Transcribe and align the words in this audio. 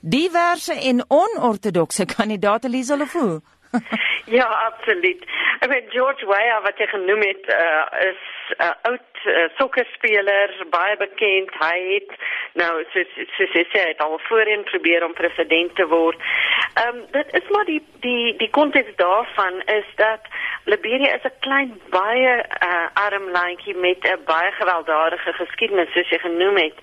Diverse 0.00 0.72
en 0.72 1.04
onortodokse 1.08 2.04
kandidaate 2.04 2.68
Liesel 2.68 3.00
of 3.06 3.12
hoe? 3.12 3.40
Ja, 4.30 4.44
absoluut. 4.44 5.24
Ek 5.58 5.70
weet 5.70 5.90
George 5.90 6.26
Weah 6.26 6.62
wat 6.62 6.78
jy 6.78 6.86
genoem 6.86 7.22
het, 7.26 7.44
uh, 7.52 7.84
is 8.08 8.22
'n 8.56 8.62
uh, 8.62 8.74
oud 8.90 9.08
uh, 9.24 9.48
sokkerspeler, 9.58 10.54
baie 10.70 10.96
bekend. 10.96 11.50
Hy 11.60 11.78
het 11.94 12.10
nou 12.52 12.84
soos 12.92 13.10
soos 13.36 13.52
hy 13.52 13.64
sê, 13.72 13.82
het 13.88 14.00
al 14.00 14.18
voorheen 14.28 14.64
probeer 14.64 15.04
om 15.04 15.12
president 15.12 15.74
te 15.74 15.86
word. 15.86 16.20
Ehm 16.74 16.96
um, 16.96 17.04
dit 17.10 17.34
is 17.40 17.48
maar 17.48 17.64
die 17.64 17.82
die 18.00 18.36
die 18.36 18.50
konteks 18.50 18.94
daarvan 18.96 19.62
is 19.66 19.88
dat 19.96 20.20
Liberia 20.64 21.14
is 21.14 21.24
'n 21.24 21.38
klein 21.40 21.80
baie 21.90 22.34
uh, 22.68 22.86
arm 22.92 23.30
landjie 23.30 23.76
met 23.76 24.04
'n 24.04 24.24
baie 24.24 24.52
gewelddadige 24.52 25.32
geskiedenis 25.32 25.92
soos 25.92 26.08
jy 26.08 26.18
genoem 26.18 26.56
het. 26.56 26.76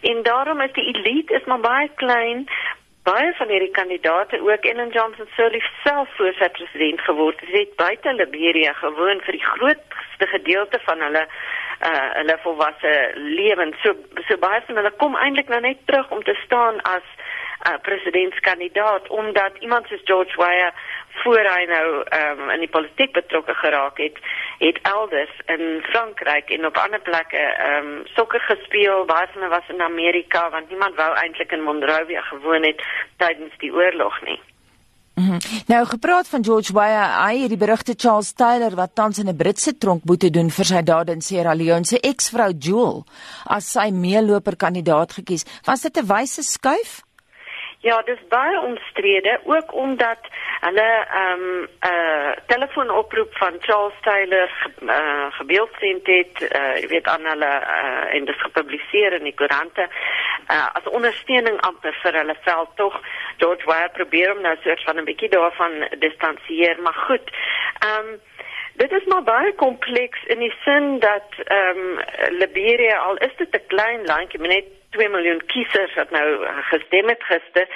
En 0.00 0.22
daarom 0.22 0.60
is 0.60 0.72
die 0.72 0.86
elite 0.94 1.34
is 1.34 1.44
maar 1.44 1.60
baie 1.60 1.90
klein, 1.94 2.48
baie 3.02 3.32
van 3.38 3.48
hierdie 3.48 3.70
kandidate 3.70 4.40
ook 4.40 4.64
Ellen 4.64 4.90
Johnson 4.90 5.28
Sirleaf 5.36 5.68
self 5.84 6.08
voor 6.16 6.34
sy 6.38 6.48
president 6.48 7.00
geword 7.00 7.40
het, 7.40 7.52
het 7.52 7.76
buite 7.76 8.12
Liberia 8.12 8.72
gewoon 8.72 9.20
vir 9.24 9.38
die 9.38 9.46
grootste 9.46 10.26
gedeelte 10.34 10.80
van 10.84 11.00
hulle 11.06 11.24
uh 11.80 12.08
hulle 12.18 12.36
volwasse 12.42 12.94
lewens. 13.16 13.76
So 13.82 13.94
so 14.28 14.36
baie 14.36 14.60
van 14.66 14.76
hulle 14.76 14.92
kom 15.00 15.16
eintlik 15.16 15.48
nou 15.48 15.60
net 15.64 15.80
terug 15.86 16.10
om 16.10 16.22
te 16.22 16.36
staan 16.44 16.80
as 16.80 17.06
uh 17.68 17.78
presidentskandidaat 17.88 19.08
omdat 19.08 19.56
iemand 19.60 19.86
soos 19.88 20.04
George 20.04 20.36
Weah 20.36 20.72
voor 21.22 21.46
hy 21.54 21.64
nou 21.68 21.86
um, 22.18 22.50
in 22.50 22.62
die 22.64 22.70
politiek 22.70 23.12
betrokke 23.12 23.54
geraak 23.54 23.98
het, 23.98 24.18
het 24.60 24.78
elders 24.82 25.34
in 25.46 25.64
Frankryk 25.90 26.50
en 26.50 26.66
op 26.66 26.76
ander 26.76 27.00
plekke 27.00 27.36
ehm 27.36 27.86
um, 27.86 28.06
sokker 28.16 28.40
gespeel, 28.40 29.04
baie 29.04 29.26
van 29.32 29.42
hulle 29.42 29.56
was 29.56 29.68
in 29.74 29.80
Amerika 29.80 30.50
want 30.50 30.68
niemand 30.68 30.94
wou 31.00 31.10
eintlik 31.16 31.52
in 31.52 31.62
Monrovia 31.62 32.20
gewoon 32.20 32.62
het 32.62 32.84
tydens 33.16 33.54
die 33.58 33.72
oorlog 33.72 34.22
nie. 34.22 34.40
Mm 35.14 35.26
-hmm. 35.26 35.38
Nou 35.66 35.86
gepraat 35.86 36.28
van 36.28 36.44
George 36.44 36.72
Weah, 36.72 37.26
hy 37.26 37.38
het 37.40 37.48
die 37.48 37.58
berugte 37.58 37.94
Charles 37.96 38.32
Taylor 38.32 38.74
wat 38.74 38.94
tans 38.94 39.18
in 39.18 39.28
'n 39.28 39.36
Britse 39.36 39.78
tronk 39.78 40.02
boete 40.02 40.30
doen 40.30 40.50
vir 40.50 40.64
sy 40.64 40.82
dade 40.82 41.12
in 41.12 41.20
Sierra 41.20 41.54
Leone 41.54 41.84
se 41.84 42.00
eksvrou 42.00 42.52
Jewel 42.58 43.04
as 43.44 43.70
sy 43.72 43.90
meeloper 43.90 44.56
kandidaat 44.56 45.12
gekies. 45.12 45.44
Was 45.64 45.80
dit 45.80 45.96
'n 45.96 46.06
wyse 46.06 46.42
skuif? 46.42 47.02
Ja, 47.82 48.02
dis 48.02 48.18
baie 48.28 48.60
omstrede 48.60 49.40
ook 49.44 49.72
omdat 49.74 50.18
hulle 50.60 50.88
ehm 51.20 51.42
um, 51.42 51.62
'n 51.62 51.92
uh, 51.92 52.32
telefoonoproep 52.46 53.36
van 53.36 53.54
Charles 53.60 53.94
Taylor 54.00 54.50
uh, 54.82 55.26
gebeeldsend 55.30 56.06
het, 56.06 56.34
uh, 56.40 56.88
weet 56.88 57.06
aan 57.06 57.24
hulle 57.24 57.52
uh, 57.60 58.14
en 58.14 58.24
dit 58.24 58.40
gepubliseer 58.40 59.12
in 59.12 59.24
die 59.24 59.34
koerante 59.34 59.88
uh, 60.50 60.66
as 60.72 60.92
ondersteuning 60.98 61.60
amper 61.60 61.96
vir 62.02 62.14
hulle 62.20 62.36
veld 62.40 62.70
tog 62.76 63.00
George 63.36 63.64
Weah 63.66 63.92
probeer 63.92 64.36
om 64.36 64.42
nou 64.42 64.56
soort 64.62 64.82
van 64.82 64.96
'n 64.96 65.04
bietjie 65.04 65.28
daarvan 65.28 65.88
distansieer, 65.98 66.76
maar 66.82 67.00
goed. 67.08 67.30
Ehm 67.78 68.06
um, 68.06 68.20
Dit 68.80 68.92
is 68.92 69.04
maar 69.04 69.22
baie 69.22 69.52
kompleks 69.54 70.22
in 70.24 70.38
die 70.38 70.54
sin 70.64 70.98
dat 70.98 71.34
ehm 71.44 71.78
um, 71.78 71.98
Liberia 72.42 72.96
al 72.96 73.16
is 73.16 73.34
dit 73.36 73.56
'n 73.56 73.66
klein 73.66 74.04
landjie, 74.04 74.40
net 74.40 74.64
2 74.90 75.08
miljoen 75.08 75.42
kiesers 75.46 75.94
wat 75.94 76.10
nou 76.10 76.46
gestem 76.70 77.08
het 77.08 77.22
gister, 77.22 77.66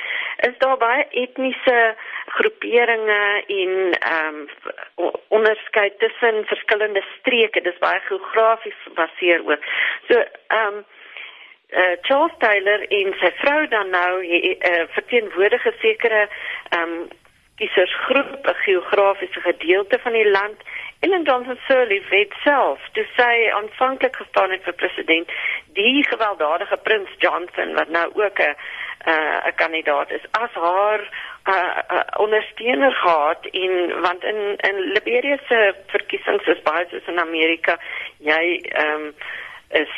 is 0.48 0.56
daar 0.58 0.76
baie 0.76 1.04
etniese 1.10 1.94
groeperinge 2.26 3.44
en 3.46 3.72
ehm 3.98 4.38
um, 4.96 5.10
onderskeid 5.28 5.98
tussen 5.98 6.44
verskillende 6.44 7.04
streke. 7.18 7.60
Dis 7.60 7.78
baie 7.78 8.00
geografies 8.00 8.80
gebaseer 8.84 9.40
ook. 9.50 9.62
So 10.08 10.14
ehm 10.46 10.74
um, 10.74 10.84
uh, 11.70 11.96
Charles 12.02 12.38
Taylor 12.38 12.80
en 12.88 13.14
sy 13.20 13.30
vrou 13.42 13.68
dan 13.68 13.90
nou 13.90 14.12
uh, 14.24 14.82
verteenwoordig 14.96 15.66
sekere 15.80 16.28
ehm 16.68 16.82
um, 16.82 17.08
kiesersgroep, 17.56 18.46
'n 18.46 18.54
geografiese 18.54 19.40
gedeelte 19.40 19.98
van 19.98 20.12
die 20.12 20.30
land. 20.30 20.58
Ellen 21.04 21.24
Johnson 21.24 21.58
Sirleaf 21.66 22.08
het 22.08 22.32
self, 22.42 22.80
toe 22.96 23.04
sy 23.16 23.32
aanvanklik 23.52 24.16
gestaan 24.16 24.54
het 24.54 24.62
vir 24.64 24.76
president, 24.80 25.32
die 25.76 26.00
gewelddadige 26.08 26.78
prins 26.86 27.10
Johnson 27.24 27.74
wat 27.76 27.90
nou 27.96 28.06
ook 28.22 28.38
'n 28.40 28.54
'n 29.04 29.10
uh, 29.10 29.52
kandidaat 29.54 30.10
is 30.10 30.24
as 30.30 30.52
haar 30.52 31.00
uh, 31.44 31.54
uh, 31.54 32.00
ondersteuner 32.16 32.92
gehad 32.92 33.46
en 33.50 34.00
want 34.00 34.24
in 34.24 34.56
in 34.56 34.76
Liberia 34.94 35.38
se 35.48 35.74
verkiesings 35.86 36.46
is 36.46 36.62
baie 36.62 36.86
soos 36.90 37.06
in 37.06 37.18
Amerika 37.18 37.78
jy 38.18 38.44
ehm 38.62 38.94
um, 38.94 39.14
is 39.68 39.94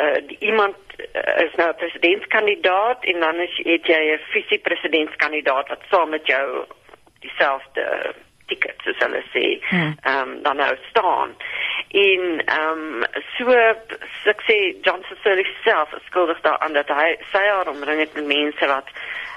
uh, 0.00 0.18
iemand 0.38 0.76
uh, 0.98 1.44
is 1.46 1.54
nou 1.54 1.72
presidentskandidaat 1.74 3.04
en 3.04 3.20
dan 3.20 3.36
is 3.46 3.60
het 3.62 3.86
jy 3.86 4.02
'n 4.14 4.26
visie 4.32 4.58
presidentskandidaat 4.58 5.68
wat 5.68 5.82
saam 5.90 6.08
met 6.08 6.26
jou 6.26 6.64
dieselfde 7.20 8.14
ticket 8.50 8.84
soos 8.84 9.00
hulle 9.04 9.22
sê 9.32 9.44
hmm. 9.70 9.94
ehm 10.02 10.22
um, 10.22 10.34
dan 10.46 10.56
nou 10.62 10.72
staan 10.90 11.36
in 11.88 12.42
ehm 12.44 12.82
um, 13.02 13.04
so 13.36 13.58
sukses 14.24 14.80
Johnson 14.86 15.20
Sirleaf 15.22 15.52
self 15.64 15.94
skuldig 16.06 16.40
daaraan 16.46 16.76
dat 16.76 16.88
hy 16.88 17.14
sy 17.32 17.44
haar 17.48 17.70
omring 17.70 18.00
het 18.04 18.14
met 18.14 18.26
mense 18.26 18.72
wat 18.72 18.90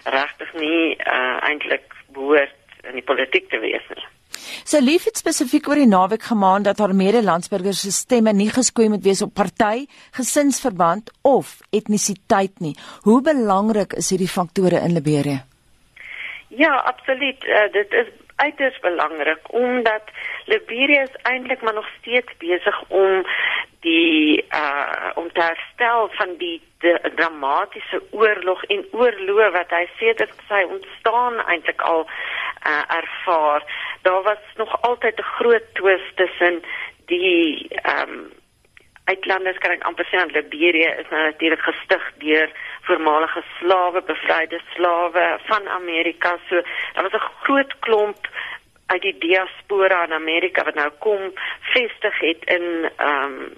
regtig 0.05 0.53
nie 0.53 0.95
uh, 0.95 1.38
eintlik 1.50 1.94
behoort 2.16 2.57
in 2.89 2.97
die 2.97 3.05
politiek 3.05 3.50
te 3.50 3.59
wees 3.61 3.85
nie. 3.95 4.07
Sy 4.31 4.77
so 4.77 4.83
lief 4.83 5.05
het 5.05 5.19
spesifiek 5.19 5.67
oor 5.69 5.79
die 5.79 5.89
naweek 5.89 6.23
gemaan 6.23 6.63
dat 6.66 6.79
haar 6.81 6.94
medelandsburgers 6.95 7.83
se 7.85 7.91
stemme 7.94 8.33
nie 8.33 8.50
geskoei 8.50 8.88
moet 8.89 9.03
wees 9.05 9.21
op 9.21 9.33
party, 9.38 9.85
gesinsverband 10.17 11.11
of 11.27 11.59
etnisiteit 11.69 12.59
nie. 12.63 12.73
Hoe 13.05 13.21
belangrik 13.21 13.94
is 14.00 14.09
hierdie 14.13 14.31
faktore 14.31 14.81
in 14.81 14.95
Liberia? 14.97 15.44
Ja, 16.47 16.73
absoluut. 16.89 17.44
Uh, 17.47 17.67
dit 17.71 17.94
is 17.94 18.07
uiters 18.46 18.79
belangrik 18.79 19.53
omdat 19.53 20.03
Liberia 20.46 21.02
is 21.02 21.16
eintlik 21.22 21.62
maar 21.62 21.74
nog 21.74 21.90
steeds 22.00 22.31
besig 22.38 22.84
om 22.88 23.25
die 23.81 24.46
uh 24.53 25.09
om 25.16 25.31
te 25.31 25.41
herstel 25.41 26.09
van 26.12 26.35
die 26.38 26.62
dramatiese 27.16 28.01
oorlog 28.12 28.63
en 28.63 28.85
oorloë 28.91 29.50
wat 29.57 29.74
hy 29.78 29.85
sê 30.00 30.13
dit 30.18 30.35
sy 30.50 30.62
ontstaan 30.75 31.40
eintlik 31.46 31.81
al 31.81 32.06
uh 32.06 32.84
ervaar. 32.97 33.66
Daar 34.01 34.22
was 34.24 34.44
nog 34.56 34.81
altyd 34.81 35.19
'n 35.19 35.31
groot 35.38 35.66
twis 35.74 36.06
tussen 36.16 36.62
die 37.06 37.68
ehm 37.69 38.09
um, 38.09 38.31
uitlanders 39.03 39.57
kan 39.57 39.72
ek 39.72 39.84
amper 39.84 40.07
sê 40.07 40.19
aan 40.19 40.34
Liberia 40.35 40.94
is 41.01 41.09
nou 41.09 41.22
natuurlik 41.24 41.63
gestig 41.66 42.03
deur 42.24 42.50
voormalige 42.81 43.44
slawe, 43.59 44.02
bevryde 44.02 44.59
slawe 44.75 45.40
van 45.46 45.68
Amerika. 45.69 46.38
So 46.50 46.62
daar 46.94 47.03
was 47.03 47.14
'n 47.14 47.30
groot 47.44 47.80
klomp 47.80 48.28
uit 48.86 49.02
die 49.02 49.18
diaspora 49.18 50.03
in 50.03 50.14
Amerika 50.14 50.64
wat 50.64 50.75
nou 50.75 50.90
kom 51.00 51.34
vestig 51.74 52.19
het 52.19 52.46
in 52.58 52.90
ehm 52.96 53.25
um, 53.25 53.52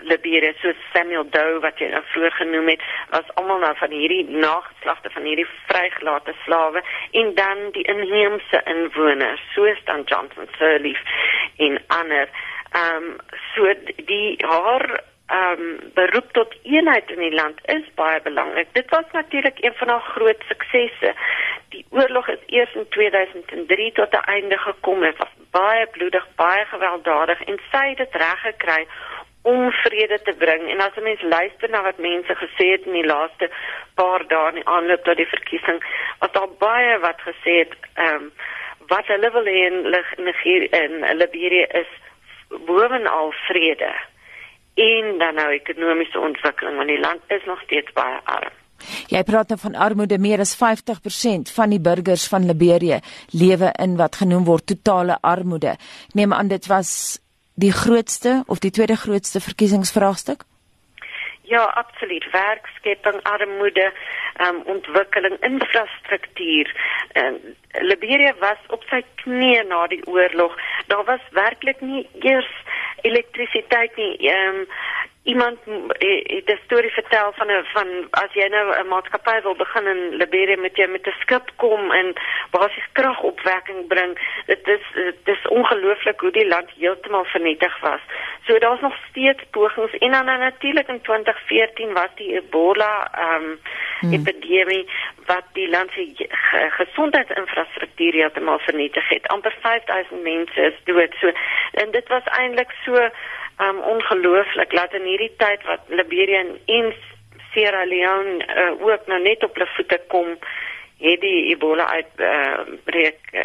Liberia 0.00 0.52
so 0.62 0.72
Samuel 0.92 1.24
Doe 1.30 1.58
wat 1.62 1.80
jy 1.82 1.88
nou 1.90 2.02
vroeër 2.12 2.34
genoem 2.38 2.68
het 2.70 2.82
was 3.10 3.32
almal 3.40 3.58
nou 3.58 3.72
van 3.80 3.90
hierdie 3.90 4.24
nageslagte 4.30 5.10
van 5.10 5.26
hierdie 5.26 5.46
vrygelate 5.66 6.34
slawe 6.44 6.82
en 7.20 7.34
dan 7.34 7.64
die 7.74 7.82
inheemse 7.94 8.62
inwoners 8.74 9.42
soos 9.54 9.80
dan 9.90 10.06
Johnson 10.06 10.46
Sirleaf 10.58 11.02
en 11.56 11.80
ander 11.86 12.30
ehm 12.70 13.10
um, 13.10 13.16
so 13.54 13.74
die 14.12 14.36
haar 14.46 15.00
ehm 15.28 15.60
um, 15.60 15.90
beroep 15.94 16.32
tot 16.32 16.54
eenheid 16.62 17.10
in 17.10 17.18
die 17.18 17.34
land 17.34 17.58
is 17.64 17.84
baie 17.94 18.20
belangrik. 18.22 18.68
Dit 18.72 18.90
was 18.90 19.04
natuurlik 19.12 19.58
een 19.60 19.74
van 19.74 19.88
haar 19.88 20.06
groot 20.14 20.42
suksesse. 20.48 21.12
Die 21.68 21.84
oorlog 21.90 22.28
is 22.28 22.44
eers 22.46 22.74
in 22.74 22.88
2003 22.88 23.92
tot 23.92 24.12
'n 24.12 24.24
einde 24.34 24.58
gekom. 24.58 25.00
Dit 25.00 25.18
was 25.18 25.34
baie 25.50 25.86
bloedig, 25.86 26.26
baie 26.34 26.64
gewelddadig 26.64 27.44
en 27.44 27.60
sy 27.72 27.88
het 27.88 27.96
dit 27.96 28.14
reg 28.14 28.40
gekry 28.40 28.86
om 29.42 29.70
vrede 29.70 30.22
te 30.22 30.34
bring. 30.38 30.70
En 30.70 30.80
as 30.80 30.96
'n 30.96 31.02
mens 31.02 31.22
luister 31.22 31.70
na 31.70 31.82
wat 31.82 31.98
mense 31.98 32.34
gesê 32.34 32.66
het 32.70 32.86
in 32.86 32.92
die 32.92 33.06
laaste 33.06 33.50
paar 33.94 34.26
dae 34.26 34.48
in 34.48 34.54
die 34.54 34.68
aanloop 34.68 35.04
tot 35.04 35.16
die 35.16 35.32
verkiesing, 35.36 35.84
was 36.18 36.32
daar 36.32 36.52
baie 36.58 36.98
wat 36.98 37.20
gesê 37.20 37.52
het 37.58 37.74
ehm 37.94 38.14
um, 38.14 38.32
wat 38.86 39.06
hulle 39.06 39.30
wil 39.30 39.44
hê 39.44 39.58
in 39.70 39.80
Nigeria 40.16 40.68
en 40.70 41.16
Liberia 41.16 41.66
is 41.72 41.90
bovenal 42.48 43.32
vrede 43.32 43.92
en 44.78 45.18
dan 45.18 45.34
nou 45.34 45.50
ekonomiese 45.54 46.20
ontwikkeling 46.20 46.76
want 46.76 46.88
die 46.92 47.00
land 47.02 47.34
is 47.34 47.44
nog 47.46 47.60
steeds 47.66 47.92
baie 47.96 48.20
arm. 48.24 48.54
Jy 49.10 49.22
praat 49.26 49.50
nou 49.50 49.58
van 49.58 49.74
armoede 49.74 50.18
meer 50.22 50.40
as 50.44 50.54
50% 50.58 51.50
van 51.54 51.72
die 51.74 51.80
burgers 51.82 52.28
van 52.30 52.46
Liberia 52.46 53.00
lewe 53.34 53.72
in 53.82 53.96
wat 53.98 54.20
genoem 54.20 54.44
word 54.46 54.68
totale 54.70 55.18
armoede. 55.20 55.74
Ek 56.10 56.14
neem 56.14 56.32
aan 56.32 56.52
dit 56.52 56.66
was 56.70 57.18
die 57.58 57.72
grootste 57.74 58.44
of 58.46 58.62
die 58.62 58.70
tweede 58.70 58.96
grootste 58.96 59.42
verkiesingsvraagstuk? 59.42 60.46
Ja, 61.48 61.64
absoluut. 61.64 62.30
Werkskepping, 62.30 63.22
armoede, 63.22 63.92
um, 64.46 64.62
ontwikkeling, 64.64 65.36
infrastruktuur. 65.40 66.72
Um, 67.14 67.38
Liberia 67.80 68.34
was 68.40 68.60
op 68.68 68.84
sy 68.90 69.00
knieë 69.22 69.62
na 69.70 69.86
die 69.88 70.02
oorlog. 70.06 70.56
Daar 70.92 71.04
was 71.08 71.24
werklik 71.32 71.80
nie 71.80 72.04
eers 72.20 72.52
elektrisiteit 73.08 73.96
nie. 73.96 74.14
Ehm 74.28 74.60
um, 74.60 74.66
iemand 75.34 75.58
het 76.36 76.48
'n 76.50 76.60
storie 76.64 76.90
vertel 77.00 77.32
van 77.32 77.48
'n 77.50 77.64
van 77.74 77.88
as 78.10 78.32
jy 78.32 78.46
nou 78.48 78.66
'n 78.78 78.88
maatskappy 78.88 79.40
wil 79.42 79.56
begin 79.56 79.86
in 79.86 80.00
Liberia 80.16 80.56
met 80.56 80.76
jy 80.76 80.86
met 80.86 81.06
'n 81.06 81.20
skip 81.20 81.46
kom 81.56 81.92
en 81.92 82.14
basies 82.50 82.88
kragopwekking 82.92 83.86
bring. 83.86 84.12
Dit 84.46 84.66
is 84.66 84.84
dit 85.24 85.36
is 85.36 85.48
ongelooflik 85.48 86.20
hoe 86.20 86.30
die 86.30 86.48
land 86.48 86.70
heeltemal 86.76 87.24
vernietig 87.24 87.80
was. 87.80 88.00
So 88.46 88.58
daar's 88.58 88.80
nog 88.80 88.96
steeds 89.10 89.42
pogings 89.50 89.98
en 89.98 90.10
dan 90.10 90.24
natuurlik 90.24 90.88
in 90.88 91.00
2014 91.00 91.92
was 91.92 92.12
die 92.14 92.32
Ebola 92.40 93.08
ehm 93.12 93.42
um, 93.42 93.58
hmm. 94.00 94.12
epidemie 94.12 94.90
wat 95.26 95.44
die 95.52 95.68
land 95.68 95.90
se 95.90 96.26
gesondheidsinfrastruktuur 96.80 98.12
heeltemal 98.12 98.58
vernietig 98.58 99.08
het. 99.08 99.26
amper 99.26 99.54
5000 99.60 100.22
mense 100.22 100.60
is 100.60 100.74
dood. 100.84 101.14
So 101.20 101.32
en 101.72 101.90
dit 101.90 102.08
was 102.08 102.24
eintlik 102.24 102.70
so 102.84 103.10
um 103.58 103.78
ongelooflik 103.78 104.70
dat 104.70 104.94
in 104.94 105.02
hierdie 105.02 105.34
tyd 105.36 105.64
wat 105.66 105.80
Liberia 105.88 106.44
en 106.66 106.94
Sierra 107.52 107.84
Leone 107.84 108.44
uh, 108.46 108.86
ook 108.86 109.06
nou 109.06 109.22
net 109.22 109.44
op 109.44 109.54
hulle 109.54 109.68
voete 109.76 110.00
kom 110.06 110.36
het 110.98 111.20
die 111.20 111.44
Ebola 111.52 111.86
uit 111.88 112.12
uh, 112.16 112.58
breek 112.84 113.18
uh, 113.32 113.42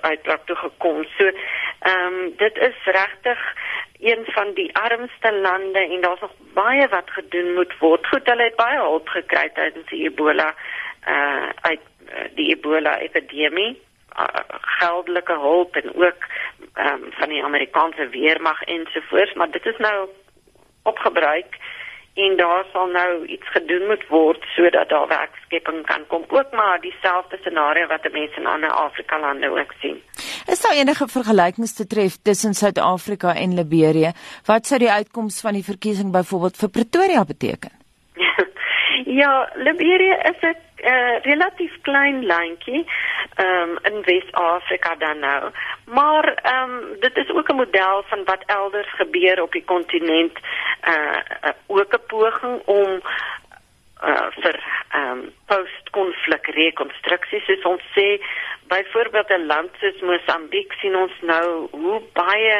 uitbraak 0.00 0.46
toe 0.46 0.56
gekom. 0.56 1.04
So 1.16 1.30
um, 1.92 2.18
dit 2.36 2.56
is 2.56 2.76
regtig 2.84 3.40
een 4.00 4.24
van 4.36 4.52
die 4.54 4.68
armste 4.76 5.32
lande 5.32 5.78
en 5.78 6.00
daar's 6.00 6.20
nog 6.20 6.34
baie 6.54 6.88
wat 6.88 7.10
gedoen 7.10 7.54
moet 7.54 7.78
word. 7.78 8.06
Goed, 8.06 8.28
hulle 8.28 8.42
het 8.42 8.56
baie 8.56 8.78
hulp 8.78 9.08
gekry 9.08 9.48
tydens 9.54 9.88
die 9.88 10.04
Ebola 10.08 10.54
uh 11.08 11.48
uit 11.60 11.80
die 12.34 12.50
Ebola 12.56 12.98
epidemie 12.98 13.78
geldelike 14.78 15.32
hulp 15.32 15.76
en 15.76 15.94
ook 15.94 16.20
um, 16.74 17.02
van 17.10 17.28
die 17.28 17.44
Amerikaanse 17.44 18.08
weermag 18.08 18.62
ensovoorts, 18.62 19.34
maar 19.34 19.50
dit 19.50 19.66
is 19.66 19.76
nou 19.76 20.08
opgebruik 20.82 21.58
en 22.14 22.36
daar 22.36 22.64
sal 22.72 22.86
nou 22.86 23.26
iets 23.26 23.48
gedoen 23.50 23.86
moet 23.86 24.04
word 24.08 24.44
sodat 24.54 24.88
daar 24.88 25.08
werkskepping 25.08 25.86
kan 25.86 26.06
kom. 26.06 26.24
Ook 26.28 26.52
maar 26.52 26.80
dieselfde 26.80 27.36
scenario 27.40 27.86
wat 27.86 28.02
die 28.02 28.12
mense 28.12 28.40
in 28.40 28.46
ander 28.46 28.70
Afrika 28.70 29.20
lande 29.20 29.50
ook 29.50 29.72
sien. 29.80 30.02
Is 30.46 30.60
daar 30.60 30.76
enige 30.76 31.08
vergelykings 31.08 31.74
te 31.74 31.86
tref 31.86 32.16
tussen 32.22 32.54
Suid-Afrika 32.54 33.34
en 33.34 33.54
Liberia? 33.54 34.12
Wat 34.44 34.66
sou 34.66 34.78
die 34.78 34.90
uitkoms 34.90 35.40
van 35.40 35.52
die 35.52 35.64
verkiesing 35.64 36.12
byvoorbeeld 36.12 36.56
vir 36.56 36.70
Pretoria 36.70 37.24
beteken? 37.24 37.70
ja, 39.20 39.50
Liberia 39.54 40.22
is 40.30 40.42
'n 40.42 40.56
uh, 40.82 41.20
relatief 41.22 41.80
klein 41.82 42.26
landjie 42.26 42.86
um, 43.36 43.78
in 43.82 44.02
Wes-Afrika 44.02 44.94
dan 44.94 45.18
nou. 45.18 45.50
Maar 45.84 46.34
ehm 46.34 46.70
um, 46.70 47.00
dit 47.00 47.16
is 47.16 47.30
ook 47.30 47.48
'n 47.48 47.56
model 47.56 48.02
van 48.06 48.24
wat 48.24 48.42
elders 48.46 48.92
gebeur 48.94 49.42
op 49.42 49.52
die 49.52 49.64
kontinent. 49.64 50.38
Uh, 50.88 51.50
ook 51.66 51.92
'n 51.94 52.06
poging 52.06 52.62
om 52.64 53.02
uh 54.04 54.26
vir 54.42 54.56
ehm 54.90 55.10
um, 55.10 55.32
post-konflik 55.46 56.46
rekonstruksie 56.46 57.40
soos 57.40 57.64
ons 57.72 57.82
sê 57.96 58.06
byvoorbeeld 58.72 59.30
'n 59.30 59.46
land 59.46 59.70
soos 59.80 60.00
Mosambiek 60.00 60.72
sien 60.72 60.96
ons 60.96 61.16
nou 61.20 61.68
hoe 61.70 62.00
baie 62.12 62.56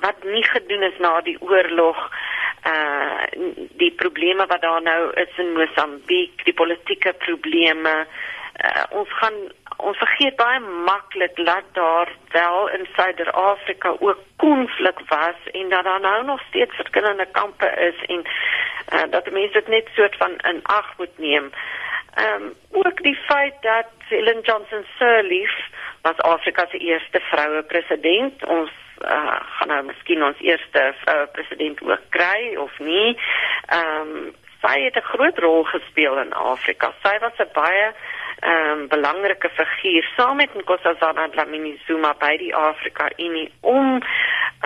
wat 0.00 0.24
nie 0.24 0.44
gedoen 0.44 0.82
is 0.82 0.98
na 0.98 1.20
die 1.20 1.36
oorlog 1.40 1.98
uh 2.66 3.26
die 3.78 3.92
probleme 3.92 4.46
wat 4.46 4.62
daar 4.62 4.82
nou 4.82 5.12
is 5.14 5.38
in 5.38 5.52
Mosambiek, 5.52 6.44
die 6.44 6.54
politieke 6.54 7.12
probleme. 7.12 8.06
Uh, 8.64 8.82
ons 8.90 9.12
gaan 9.20 9.36
ons 9.76 9.98
vergeet 9.98 10.36
baie 10.36 10.60
maklik 10.60 11.36
dat 11.36 11.66
daar 11.72 12.08
wel 12.32 12.68
in 12.68 12.86
Suider-Afrika 12.96 13.94
ook 13.98 14.18
konflik 14.36 14.98
was 15.08 15.38
en 15.52 15.68
dat 15.68 15.84
daar 15.84 16.00
nou 16.00 16.24
nog 16.24 16.40
steeds 16.48 16.74
verskillende 16.74 17.26
kampe 17.32 17.66
is 17.90 18.06
en 18.06 18.24
uh, 18.92 19.10
dat 19.10 19.30
mense 19.30 19.52
dit 19.52 19.68
net 19.68 19.88
soort 19.94 20.16
van 20.16 20.36
in 20.50 20.60
ag 20.62 20.94
moet 20.98 21.18
neem. 21.18 21.50
Ehm 22.14 22.42
um, 22.42 22.54
ook 22.72 23.02
die 23.02 23.16
feit 23.16 23.54
dat 23.60 23.86
Ellen 24.08 24.40
Johnson 24.40 24.84
Sirleaf 24.98 25.54
was 26.02 26.16
Afrika 26.16 26.66
se 26.70 26.78
eerste 26.78 27.20
vroue 27.20 27.62
president. 27.62 28.44
Ons 28.46 28.70
uh, 29.04 29.40
gaan 29.56 29.68
nou 29.68 29.82
miskien 29.82 30.22
ons 30.22 30.40
eerste 30.40 30.94
vroue 31.04 31.26
president 31.26 31.82
ook 31.82 32.04
kry 32.10 32.56
of 32.56 32.78
nie. 32.78 33.16
Ehm 33.66 34.12
um, 34.16 34.34
sy 34.58 34.80
het 34.82 34.96
'n 34.96 35.10
groot 35.14 35.38
rol 35.38 35.64
gespeel 35.64 36.18
in 36.18 36.32
Afrika. 36.32 36.92
Sy 37.02 37.18
was 37.18 37.38
'n 37.38 37.50
baie 37.52 37.92
ehm 38.38 38.70
um, 38.70 38.88
belangrike 38.88 39.50
figuur 39.50 40.08
saam 40.16 40.36
met 40.36 40.54
Nkosazana 40.54 41.28
Dlamini 41.28 41.80
Zuma 41.86 42.14
by 42.18 42.36
die 42.36 42.54
Afrika 42.54 43.10
Unie 43.16 43.52
om 43.60 43.96
'n 43.96 44.02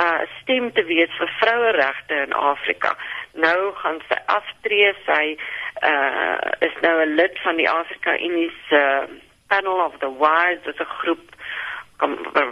uh, 0.00 0.20
stem 0.40 0.72
te 0.72 0.84
wees 0.84 1.12
vir 1.18 1.32
vroueregte 1.40 2.14
in 2.14 2.32
Afrika. 2.32 2.96
Nou 3.32 3.74
gaan 3.74 4.00
sy 4.08 4.18
aftree, 4.26 4.94
sy 5.06 5.36
uh, 5.82 6.36
is 6.58 6.74
nou 6.80 7.04
'n 7.04 7.14
lid 7.14 7.38
van 7.42 7.56
die 7.56 7.70
Afrika 7.70 8.18
Unie 8.18 8.52
se 8.68 8.76
uh, 8.76 9.08
Panel 9.48 9.84
of 9.84 9.94
the 9.98 10.10
Wise, 10.18 10.60
dit 10.64 10.74
is 10.74 10.80
'n 10.80 10.94
groep 11.00 11.26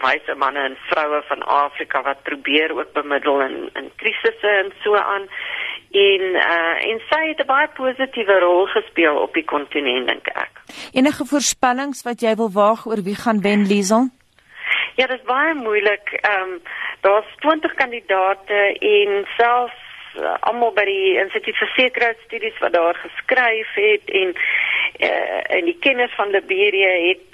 wyse 0.05 0.35
manne 0.37 0.61
en 0.61 0.77
vroue 0.91 1.23
van 1.29 1.43
Afrika 1.43 2.03
wat 2.03 2.23
probeer 2.23 2.77
ook 2.77 2.93
bemiddel 2.93 3.41
in 3.41 3.71
in 3.75 3.91
krisisse 3.97 4.49
en 4.49 4.73
so 4.83 4.95
aan 4.95 5.29
en 5.91 6.23
uh, 6.35 6.77
en 6.91 7.01
sy 7.11 7.21
het 7.29 7.41
'n 7.41 7.47
baie 7.47 7.69
positiewe 7.75 8.39
rol 8.39 8.67
gespeel 8.67 9.17
op 9.17 9.35
die 9.35 9.45
kontinent 9.45 10.07
dink 10.09 10.27
ek. 10.27 10.53
Enige 10.93 11.25
voorspellings 11.25 12.03
wat 12.03 12.21
jy 12.21 12.35
wil 12.35 12.51
waag 12.53 12.87
oor 12.87 13.03
wie 13.03 13.17
gaan 13.17 13.41
wen 13.41 13.67
Liesel? 13.67 14.09
Ja, 14.97 15.07
dit 15.07 15.19
is 15.19 15.27
baie 15.27 15.55
moeilik. 15.55 16.07
Ehm 16.13 16.43
um, 16.43 16.61
daar's 17.01 17.31
20 17.37 17.75
kandidate 17.75 18.55
en 18.81 19.27
selfs 19.37 19.81
uh, 20.19 20.35
almal 20.41 20.73
by 20.73 20.85
die 20.85 21.19
Instituut 21.23 21.57
vir 21.57 21.71
Sekuriteitsstudies 21.77 22.59
wat 22.59 22.73
daar 22.73 22.95
geskryf 22.95 23.71
het 23.75 24.11
en 24.21 24.35
uh, 24.35 25.57
en 25.57 25.65
die 25.65 25.79
kenners 25.81 26.15
van 26.15 26.31
Liberia 26.31 26.93
het 27.09 27.30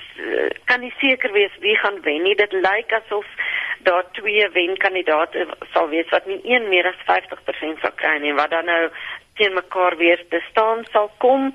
kan 0.64 0.80
nie 0.80 0.92
seker 0.98 1.32
wees 1.32 1.52
wie 1.60 1.76
gaan 1.76 2.00
wen 2.02 2.22
nie. 2.22 2.34
Dit 2.34 2.52
lyk 2.52 2.92
asof 2.92 3.26
daar 3.86 4.04
twee 4.12 4.48
wenkandidaate 4.50 5.46
sal 5.72 5.88
wees 5.88 6.08
wat 6.10 6.26
nie 6.26 6.40
een 6.44 6.68
meer 6.68 6.88
as 6.90 7.04
50% 7.10 7.82
sal 7.82 7.94
kry 7.94 8.16
nie 8.22 8.34
wat 8.34 8.50
dan 8.50 8.64
nou 8.64 8.82
teen 9.36 9.54
mekaar 9.54 9.96
weer 9.96 10.24
te 10.28 10.40
staan 10.50 10.84
sal 10.92 11.10
kom. 11.18 11.52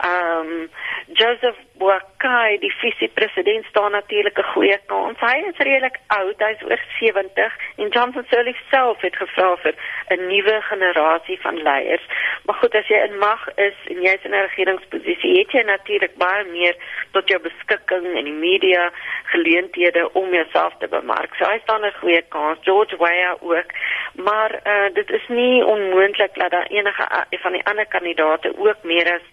Ehm 0.00 0.46
um, 0.46 0.68
Joseph 1.12 1.56
Boakai, 1.78 2.58
die 2.58 2.72
vice-president 2.80 3.64
staan 3.64 3.90
natuurlik 3.90 4.38
'n 4.38 4.52
goeie 4.52 4.78
kans. 4.86 5.18
Hy 5.20 5.38
is 5.48 5.56
redelik 5.56 5.98
oud, 6.06 6.38
hy's 6.38 6.62
oor 6.62 6.80
70 6.98 7.52
en 7.76 7.88
Johnson 7.88 8.24
Sirleaf 8.28 8.60
self 8.70 9.00
het 9.00 9.16
gevra 9.16 9.56
vir 9.56 9.74
'n 10.08 10.26
nuwe 10.26 10.60
generasie 10.60 11.40
van 11.40 11.62
leiers. 11.62 12.04
Maar 12.44 12.54
goed, 12.54 12.74
as 12.74 12.86
jy 12.86 13.00
in 13.08 13.18
mag 13.18 13.48
is 13.54 13.74
en 13.84 14.02
jy's 14.02 14.24
in 14.24 14.34
'n 14.34 14.46
regeringsposisie, 14.48 15.38
het 15.38 15.50
jy 15.50 15.62
natuurlik 15.62 16.16
baie 16.16 16.44
meer 16.44 16.76
tot 17.10 17.28
jou 17.28 17.40
beskikking 17.40 18.16
en 18.16 18.24
die 18.24 18.40
media 18.48 18.90
geleenthede 19.24 20.12
om 20.12 20.34
jouself 20.34 20.74
te 20.78 20.88
bemark. 20.88 21.34
So 21.34 21.44
hy 21.44 21.58
staan 21.62 21.84
'n 21.84 22.00
goeie 22.00 22.22
kans. 22.28 22.58
George 22.62 22.96
Weah 22.96 23.42
ook. 23.42 23.70
Maar 24.14 24.60
uh, 24.64 24.94
dit 24.94 25.10
is 25.10 25.28
nie 25.28 25.64
onmoontlik 25.64 26.34
dat 26.34 26.50
daar 26.50 26.66
enige 26.66 27.26
van 27.30 27.52
die 27.52 27.64
ander 27.64 27.86
kandidaate 27.86 28.52
ook 28.58 28.82
meer 28.82 29.12
as 29.12 29.26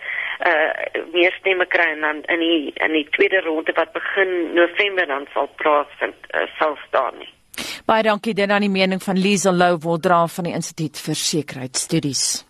uh 0.45 1.05
meer 1.13 1.33
stemme 1.39 1.65
kry 1.65 1.91
en 1.95 2.01
dan 2.01 2.21
in 2.33 2.39
die 2.39 2.73
in 2.75 2.93
die 2.93 3.07
tweede 3.15 3.41
ronde 3.45 3.73
wat 3.75 3.93
begin 3.93 4.53
November 4.53 5.07
dan 5.07 5.27
sal 5.33 5.49
plaasvind 5.55 6.29
uh, 6.33 6.45
sal 6.59 6.77
staan 6.87 7.17
nie. 7.17 7.31
Baie 7.85 8.03
dankie 8.03 8.33
dit 8.33 8.49
aan 8.49 8.61
die 8.61 8.69
mening 8.69 9.01
van 9.03 9.17
Liesel 9.17 9.53
Lou 9.53 9.77
Woldra 9.81 10.27
van 10.27 10.43
die 10.43 10.53
Instituut 10.53 10.99
vir 10.99 11.15
Sekuriteitsstudies. 11.15 12.47